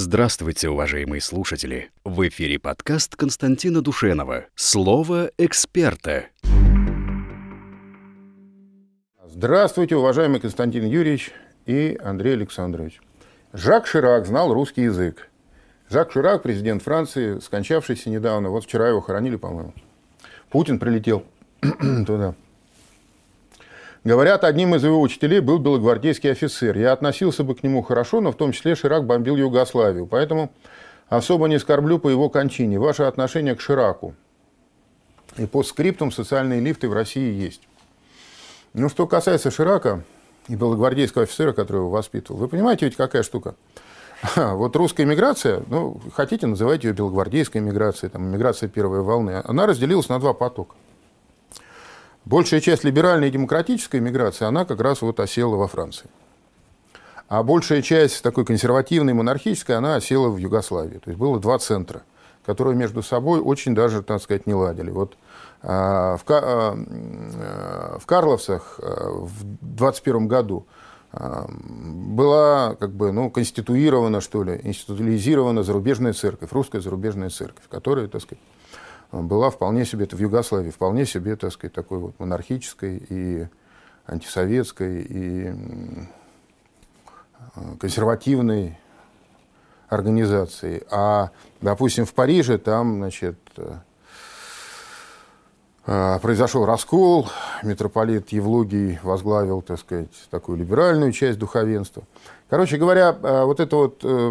Здравствуйте, 0.00 0.68
уважаемые 0.68 1.20
слушатели! 1.20 1.90
В 2.04 2.28
эфире 2.28 2.60
подкаст 2.60 3.16
Константина 3.16 3.82
Душенова 3.82 4.46
«Слово 4.54 5.32
эксперта». 5.38 6.26
Здравствуйте, 9.26 9.96
уважаемый 9.96 10.38
Константин 10.38 10.86
Юрьевич 10.86 11.32
и 11.66 11.98
Андрей 12.00 12.34
Александрович. 12.34 13.00
Жак 13.52 13.88
Ширак 13.88 14.26
знал 14.26 14.54
русский 14.54 14.82
язык. 14.82 15.30
Жак 15.90 16.12
Ширак, 16.12 16.44
президент 16.44 16.84
Франции, 16.84 17.40
скончавшийся 17.40 18.08
недавно, 18.08 18.50
вот 18.50 18.66
вчера 18.66 18.86
его 18.86 19.00
хоронили, 19.00 19.34
по-моему. 19.34 19.74
Путин 20.48 20.78
прилетел 20.78 21.24
туда. 22.06 22.36
Говорят, 24.08 24.42
одним 24.42 24.74
из 24.74 24.82
его 24.84 25.02
учителей 25.02 25.40
был 25.40 25.58
белогвардейский 25.58 26.32
офицер. 26.32 26.78
Я 26.78 26.92
относился 26.94 27.44
бы 27.44 27.54
к 27.54 27.62
нему 27.62 27.82
хорошо, 27.82 28.22
но 28.22 28.32
в 28.32 28.36
том 28.36 28.52
числе 28.52 28.74
Ширак 28.74 29.04
бомбил 29.04 29.36
Югославию. 29.36 30.06
Поэтому 30.06 30.50
особо 31.10 31.46
не 31.46 31.58
скорблю 31.58 31.98
по 31.98 32.08
его 32.08 32.30
кончине. 32.30 32.78
Ваше 32.78 33.02
отношение 33.02 33.54
к 33.54 33.60
Шираку. 33.60 34.14
И 35.36 35.44
по 35.44 35.62
скриптам 35.62 36.10
социальные 36.10 36.60
лифты 36.60 36.88
в 36.88 36.94
России 36.94 37.34
есть. 37.34 37.68
Ну, 38.72 38.88
что 38.88 39.06
касается 39.06 39.50
Ширака 39.50 40.02
и 40.48 40.54
белогвардейского 40.54 41.24
офицера, 41.24 41.52
который 41.52 41.80
его 41.80 41.90
воспитывал, 41.90 42.40
вы 42.40 42.48
понимаете 42.48 42.86
ведь 42.86 42.96
какая 42.96 43.22
штука? 43.22 43.56
Вот 44.34 44.74
русская 44.74 45.04
миграция, 45.04 45.62
ну, 45.66 46.00
хотите, 46.14 46.46
называйте 46.46 46.88
ее 46.88 46.94
белогвардейской 46.94 47.60
миграцией, 47.60 48.10
там, 48.10 48.22
миграция 48.22 48.70
первой 48.70 49.02
волны, 49.02 49.42
она 49.44 49.66
разделилась 49.66 50.08
на 50.08 50.18
два 50.18 50.32
потока. 50.32 50.76
Большая 52.28 52.60
часть 52.60 52.84
либеральной 52.84 53.28
и 53.28 53.30
демократической 53.30 54.00
миграции, 54.00 54.44
она 54.44 54.66
как 54.66 54.82
раз 54.82 55.00
вот 55.00 55.18
осела 55.18 55.56
во 55.56 55.66
Франции. 55.66 56.10
А 57.26 57.42
большая 57.42 57.80
часть 57.80 58.22
такой 58.22 58.44
консервативной, 58.44 59.14
монархической, 59.14 59.76
она 59.76 59.94
осела 59.94 60.28
в 60.28 60.36
Югославии. 60.36 60.98
То 60.98 61.08
есть 61.08 61.18
было 61.18 61.40
два 61.40 61.58
центра, 61.58 62.02
которые 62.44 62.76
между 62.76 63.02
собой 63.02 63.40
очень 63.40 63.74
даже, 63.74 64.02
так 64.02 64.20
сказать, 64.20 64.46
не 64.46 64.52
ладили. 64.52 64.90
Вот 64.90 65.16
а, 65.62 66.18
в, 66.18 66.24
а, 66.28 67.98
в 67.98 68.04
Карловцах 68.04 68.78
а, 68.82 69.08
в 69.10 69.32
21 69.62 70.28
году 70.28 70.66
была 71.10 72.74
как 72.74 72.92
бы, 72.92 73.10
ну, 73.10 73.30
конституирована, 73.30 74.20
что 74.20 74.42
ли, 74.42 74.60
институализирована 74.64 75.62
зарубежная 75.62 76.12
церковь, 76.12 76.52
русская 76.52 76.82
зарубежная 76.82 77.30
церковь, 77.30 77.64
которая, 77.70 78.06
так 78.08 78.20
сказать, 78.20 78.42
была 79.12 79.50
вполне 79.50 79.84
себе, 79.84 80.04
это 80.04 80.16
в 80.16 80.20
Югославии, 80.20 80.70
вполне 80.70 81.06
себе, 81.06 81.36
так 81.36 81.52
сказать, 81.52 81.72
такой 81.74 81.98
вот 81.98 82.18
монархической 82.18 83.02
и 83.08 83.46
антисоветской, 84.06 85.06
и 85.08 85.54
консервативной 87.78 88.78
организацией. 89.88 90.82
А, 90.90 91.30
допустим, 91.60 92.04
в 92.04 92.12
Париже 92.14 92.58
там, 92.58 92.96
значит, 92.98 93.38
э, 93.56 93.76
произошел 96.20 96.66
раскол, 96.66 97.28
митрополит 97.62 98.30
Евлогий 98.30 98.98
возглавил, 99.02 99.62
так 99.62 99.78
сказать, 99.78 100.08
такую 100.30 100.58
либеральную 100.58 101.12
часть 101.12 101.38
духовенства– 101.38 102.02
Короче 102.48 102.78
говоря, 102.78 103.14
э, 103.22 103.44
вот 103.44 103.60
это 103.60 103.76
вот 103.76 104.00
э, 104.02 104.30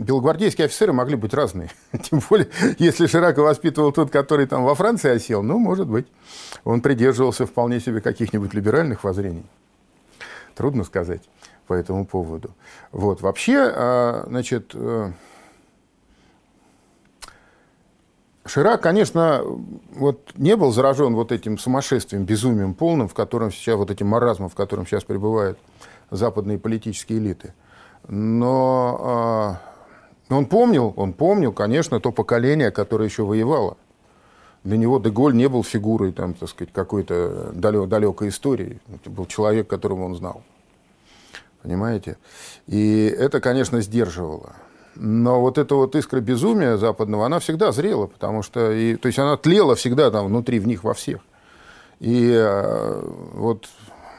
белогвардейские 0.00 0.64
офицеры 0.64 0.92
могли 0.92 1.14
быть 1.14 1.32
разные. 1.32 1.70
Тем 2.02 2.20
более, 2.28 2.48
если 2.78 3.06
Ширака 3.06 3.42
воспитывал 3.42 3.92
тот, 3.92 4.10
который 4.10 4.46
там 4.46 4.64
во 4.64 4.74
Франции 4.74 5.10
осел, 5.10 5.42
ну, 5.42 5.58
может 5.58 5.86
быть, 5.86 6.06
он 6.64 6.80
придерживался 6.80 7.46
вполне 7.46 7.78
себе 7.78 8.00
каких-нибудь 8.00 8.54
либеральных 8.54 9.04
воззрений. 9.04 9.46
Трудно 10.56 10.82
сказать 10.82 11.22
по 11.68 11.74
этому 11.74 12.04
поводу. 12.06 12.50
Вот. 12.90 13.20
Вообще, 13.20 13.72
э, 13.72 14.24
значит, 14.26 14.74
Ширак, 18.46 18.82
конечно, 18.82 19.42
вот 19.94 20.32
не 20.36 20.54
был 20.54 20.70
заражен 20.70 21.14
вот 21.14 21.32
этим 21.32 21.56
сумасшествием, 21.56 22.24
безумием 22.24 22.74
полным, 22.74 23.08
в 23.08 23.14
котором 23.14 23.50
сейчас, 23.50 23.76
вот 23.76 23.90
этим 23.90 24.08
маразмом, 24.08 24.50
в 24.50 24.54
котором 24.54 24.86
сейчас 24.86 25.02
пребывает 25.02 25.58
западные 26.10 26.58
политические 26.58 27.20
элиты. 27.20 27.54
Но 28.06 29.58
э, 30.28 30.34
он 30.34 30.44
помнил, 30.44 30.92
он 30.96 31.14
помнил, 31.14 31.52
конечно, 31.52 32.00
то 32.00 32.12
поколение, 32.12 32.70
которое 32.70 33.06
еще 33.06 33.24
воевало. 33.24 33.78
Для 34.62 34.76
него 34.76 34.98
Деголь 34.98 35.34
не 35.34 35.48
был 35.48 35.64
фигурой, 35.64 36.12
там, 36.12 36.34
так 36.34 36.48
сказать, 36.50 36.72
какой-то 36.72 37.50
далек, 37.54 37.88
далекой 37.88 38.28
истории. 38.28 38.78
Это 38.94 39.08
был 39.08 39.24
человек, 39.26 39.68
которого 39.68 40.04
он 40.04 40.14
знал. 40.14 40.42
Понимаете? 41.62 42.18
И 42.66 43.04
это, 43.06 43.40
конечно, 43.40 43.80
сдерживало. 43.80 44.52
Но 44.96 45.40
вот 45.40 45.58
эта 45.58 45.74
вот 45.74 45.96
искра 45.96 46.20
безумия 46.20 46.76
западного, 46.76 47.26
она 47.26 47.38
всегда 47.38 47.72
зрела, 47.72 48.06
потому 48.06 48.42
что, 48.42 48.70
и, 48.70 48.96
то 48.96 49.06
есть 49.06 49.18
она 49.18 49.36
тлела 49.36 49.74
всегда 49.74 50.10
там 50.10 50.26
внутри, 50.26 50.58
в 50.58 50.66
них, 50.66 50.84
во 50.84 50.94
всех. 50.94 51.20
И 52.00 52.30
э, 52.32 53.02
вот 53.32 53.68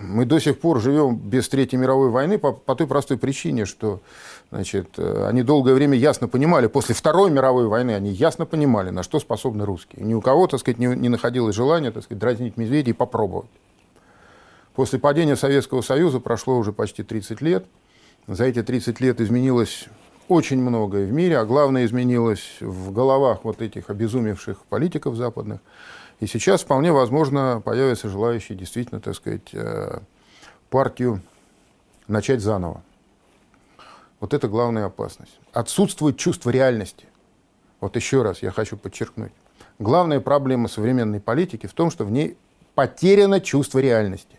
мы 0.00 0.24
до 0.24 0.38
сих 0.38 0.58
пор 0.58 0.80
живем 0.80 1.16
без 1.16 1.48
Третьей 1.48 1.78
мировой 1.78 2.10
войны 2.10 2.38
по, 2.38 2.52
по 2.52 2.74
той 2.74 2.86
простой 2.86 3.16
причине, 3.16 3.64
что 3.64 4.00
значит, 4.50 4.88
э, 4.98 5.26
они 5.28 5.42
долгое 5.42 5.74
время 5.74 5.96
ясно 5.96 6.28
понимали, 6.28 6.66
после 6.66 6.94
Второй 6.94 7.30
мировой 7.30 7.66
войны 7.68 7.92
они 7.92 8.10
ясно 8.10 8.44
понимали, 8.44 8.90
на 8.90 9.02
что 9.02 9.20
способны 9.20 9.64
русские. 9.64 10.04
Ни 10.04 10.14
у 10.14 10.20
кого, 10.20 10.46
так 10.46 10.60
сказать, 10.60 10.78
не, 10.78 10.86
не 10.86 11.08
находилось 11.08 11.54
желания, 11.54 11.90
так 11.90 12.04
сказать, 12.04 12.20
дразнить 12.20 12.56
медведей 12.56 12.90
и 12.90 12.94
попробовать. 12.94 13.50
После 14.74 14.98
падения 14.98 15.36
Советского 15.36 15.80
Союза 15.80 16.20
прошло 16.20 16.58
уже 16.58 16.72
почти 16.72 17.02
30 17.02 17.40
лет. 17.40 17.64
За 18.26 18.44
эти 18.44 18.62
30 18.62 19.00
лет 19.00 19.20
изменилось 19.20 19.86
очень 20.28 20.60
многое 20.60 21.06
в 21.06 21.12
мире, 21.12 21.38
а 21.38 21.44
главное 21.44 21.84
изменилось 21.84 22.56
в 22.60 22.92
головах 22.92 23.40
вот 23.44 23.62
этих 23.62 23.90
обезумевших 23.90 24.58
политиков 24.68 25.16
западных. 25.16 25.60
И 26.20 26.26
сейчас 26.26 26.62
вполне 26.62 26.92
возможно 26.92 27.60
появятся 27.64 28.08
желающие 28.08 28.56
действительно, 28.56 29.00
так 29.00 29.14
сказать, 29.14 29.52
э, 29.52 29.98
партию 30.70 31.20
начать 32.08 32.40
заново. 32.40 32.82
Вот 34.20 34.32
это 34.32 34.48
главная 34.48 34.86
опасность. 34.86 35.38
Отсутствует 35.52 36.16
чувство 36.16 36.50
реальности. 36.50 37.06
Вот 37.80 37.96
еще 37.96 38.22
раз 38.22 38.42
я 38.42 38.50
хочу 38.50 38.76
подчеркнуть. 38.76 39.32
Главная 39.78 40.20
проблема 40.20 40.68
современной 40.68 41.20
политики 41.20 41.66
в 41.66 41.74
том, 41.74 41.90
что 41.90 42.04
в 42.04 42.10
ней 42.10 42.36
потеряно 42.74 43.40
чувство 43.40 43.78
реальности. 43.78 44.38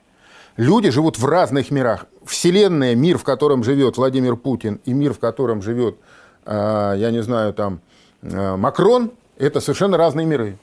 Люди 0.55 0.89
живут 0.89 1.19
в 1.19 1.25
разных 1.25 1.69
мирах. 1.69 2.07
Вселенная, 2.37 2.93
мир, 2.93 3.17
в 3.17 3.23
котором 3.23 3.63
живет 3.63 3.97
Владимир 3.97 4.35
Путин, 4.35 4.79
и 4.85 4.93
мир, 4.93 5.11
в 5.15 5.19
котором 5.19 5.63
живет, 5.63 5.97
э, 6.45 6.93
я 6.97 7.09
не 7.09 7.23
знаю, 7.23 7.51
там, 7.51 7.81
э, 8.21 8.55
Макрон, 8.55 9.11
это 9.39 9.59
совершенно 9.59 9.97
разные 9.97 10.27
миры. 10.27 10.59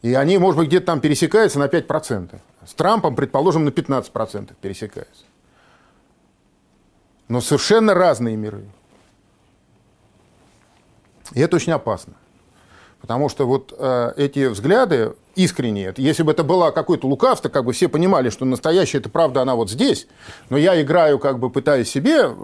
И 0.00 0.14
они, 0.14 0.38
может 0.38 0.58
быть, 0.58 0.68
где-то 0.68 0.86
там 0.86 1.00
пересекаются 1.00 1.58
на 1.58 1.68
5%. 1.68 2.40
С 2.66 2.72
Трампом, 2.72 3.16
предположим, 3.16 3.66
на 3.66 3.68
15% 3.68 4.56
пересекаются. 4.62 5.24
Но 7.28 7.42
совершенно 7.42 7.92
разные 7.92 8.34
миры. 8.34 8.64
И 11.34 11.40
это 11.40 11.56
очень 11.56 11.72
опасно. 11.72 12.14
Потому 13.04 13.28
что 13.28 13.46
вот 13.46 13.74
э, 13.76 14.12
эти 14.16 14.46
взгляды 14.46 15.12
искренние, 15.34 15.92
если 15.98 16.22
бы 16.22 16.32
это 16.32 16.42
было 16.42 16.70
какое-то 16.70 17.06
лукавство, 17.06 17.50
как 17.50 17.66
бы 17.66 17.74
все 17.74 17.86
понимали, 17.86 18.30
что 18.30 18.46
настоящая 18.46 18.96
это 18.96 19.10
правда, 19.10 19.42
она 19.42 19.56
вот 19.56 19.68
здесь, 19.68 20.06
но 20.48 20.56
я 20.56 20.80
играю, 20.80 21.18
как 21.18 21.38
бы 21.38 21.50
пытаясь 21.50 21.90
себе 21.90 22.20
э, 22.22 22.34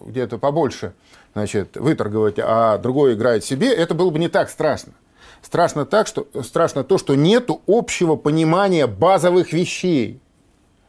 где-то 0.00 0.38
побольше 0.38 0.94
значит, 1.34 1.76
выторговать, 1.76 2.36
а 2.38 2.78
другой 2.78 3.12
играет 3.12 3.44
себе, 3.44 3.70
это 3.70 3.92
было 3.92 4.08
бы 4.08 4.18
не 4.18 4.28
так 4.28 4.48
страшно. 4.48 4.94
Страшно, 5.42 5.84
так, 5.84 6.06
что, 6.06 6.26
страшно 6.42 6.84
то, 6.84 6.96
что 6.96 7.14
нет 7.14 7.50
общего 7.66 8.16
понимания 8.16 8.86
базовых 8.86 9.52
вещей. 9.52 10.22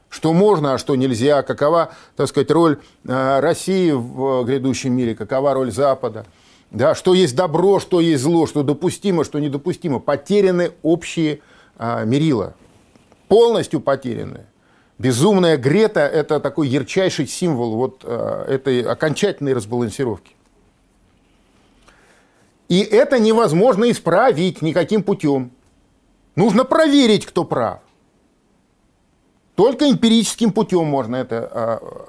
Что 0.07 0.31
можно, 0.31 0.75
а 0.75 0.77
что 0.77 0.95
нельзя, 0.95 1.41
какова, 1.41 1.91
так 2.15 2.29
сказать, 2.29 2.51
роль 2.51 2.79
э, 3.05 3.39
России 3.41 3.91
в 3.91 4.45
грядущем 4.45 4.93
мире, 4.93 5.13
какова 5.13 5.53
роль 5.53 5.73
Запада. 5.73 6.25
Да, 6.73 6.95
что 6.95 7.13
есть 7.13 7.35
добро, 7.35 7.79
что 7.79 8.01
есть 8.01 8.23
зло, 8.23 8.47
что 8.47 8.63
допустимо, 8.63 9.23
что 9.23 9.37
недопустимо. 9.39 9.99
Потеряны 9.99 10.71
общие 10.81 11.39
а, 11.77 12.03
мерила. 12.03 12.55
Полностью 13.27 13.79
потеряны. 13.79 14.47
Безумная 14.97 15.57
Грета– 15.57 15.99
это 16.01 16.39
такой 16.39 16.67
ярчайший 16.67 17.27
символ 17.27 17.75
вот 17.75 18.01
а, 18.03 18.43
этой 18.45 18.81
окончательной 18.81 19.53
разбалансировки. 19.53 20.35
И 22.69 22.79
это 22.79 23.19
невозможно 23.19 23.91
исправить 23.91 24.63
никаким 24.63 25.03
путем. 25.03 25.51
Нужно 26.35 26.63
проверить, 26.63 27.27
кто 27.27 27.43
прав. 27.43 27.81
Только 29.53 29.91
эмпирическим 29.91 30.51
путем 30.51 30.87
можно 30.87 31.17
это 31.17 31.49
а, 31.51 32.07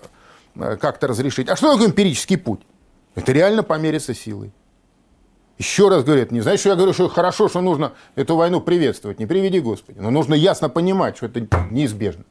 а, 0.57 0.77
как-то 0.77 1.07
разрешить. 1.07 1.51
А 1.51 1.57
что 1.57 1.73
такое 1.73 1.89
эмпирический 1.89 2.39
путь? 2.39 2.61
Это 3.15 3.33
реально 3.33 3.63
помериться 3.63 4.15
силой. 4.15 4.53
Еще 5.59 5.89
раз 5.89 6.03
говорят, 6.03 6.33
не 6.33 6.41
знаешь, 6.41 6.61
что 6.61 6.71
я 6.71 6.75
говорю, 6.75 6.93
что 6.93 7.09
хорошо, 7.09 7.49
что 7.49 7.61
нужно 7.61 7.93
эту 8.17 8.35
войну 8.35 8.61
приветствовать, 8.61 9.21
не 9.21 9.27
приведи 9.27 9.61
Господи. 9.61 9.99
Но 10.01 10.11
нужно 10.11 10.35
ясно 10.35 10.69
понимать, 10.69 11.17
что 11.17 11.27
это 11.27 11.47
неизбежно. 11.71 12.25